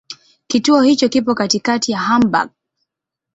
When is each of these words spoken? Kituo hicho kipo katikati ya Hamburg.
Kituo 0.47 0.81
hicho 0.81 1.09
kipo 1.09 1.35
katikati 1.35 1.91
ya 1.91 1.99
Hamburg. 1.99 2.49